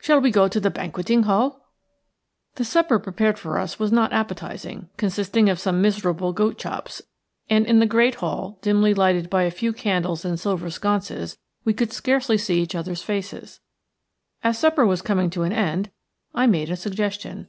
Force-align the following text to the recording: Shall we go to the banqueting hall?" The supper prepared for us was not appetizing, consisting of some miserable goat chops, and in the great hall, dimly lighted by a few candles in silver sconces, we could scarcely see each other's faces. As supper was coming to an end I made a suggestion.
Shall 0.00 0.22
we 0.22 0.30
go 0.30 0.48
to 0.48 0.58
the 0.58 0.70
banqueting 0.70 1.24
hall?" 1.24 1.68
The 2.54 2.64
supper 2.64 2.98
prepared 2.98 3.38
for 3.38 3.58
us 3.58 3.78
was 3.78 3.92
not 3.92 4.10
appetizing, 4.10 4.88
consisting 4.96 5.50
of 5.50 5.60
some 5.60 5.82
miserable 5.82 6.32
goat 6.32 6.56
chops, 6.56 7.02
and 7.50 7.66
in 7.66 7.78
the 7.78 7.84
great 7.84 8.14
hall, 8.14 8.58
dimly 8.62 8.94
lighted 8.94 9.28
by 9.28 9.42
a 9.42 9.50
few 9.50 9.74
candles 9.74 10.24
in 10.24 10.38
silver 10.38 10.70
sconces, 10.70 11.36
we 11.66 11.74
could 11.74 11.92
scarcely 11.92 12.38
see 12.38 12.62
each 12.62 12.74
other's 12.74 13.02
faces. 13.02 13.60
As 14.42 14.56
supper 14.58 14.86
was 14.86 15.02
coming 15.02 15.28
to 15.28 15.42
an 15.42 15.52
end 15.52 15.90
I 16.34 16.46
made 16.46 16.70
a 16.70 16.76
suggestion. 16.76 17.48